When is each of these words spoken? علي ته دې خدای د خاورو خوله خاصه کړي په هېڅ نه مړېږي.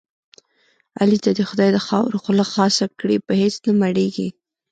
علي 0.99 1.17
ته 1.23 1.29
دې 1.37 1.43
خدای 1.49 1.69
د 1.73 1.77
خاورو 1.87 2.21
خوله 2.23 2.45
خاصه 2.53 2.85
کړي 2.99 3.17
په 3.27 3.33
هېڅ 3.41 3.55
نه 3.65 3.73
مړېږي. 3.81 4.27